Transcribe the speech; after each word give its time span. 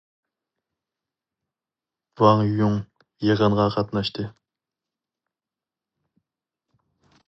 ۋاڭ 2.23 2.43
يۇڭ 2.61 2.79
يىغىنغا 3.29 3.69
قاتناشتى. 3.77 4.29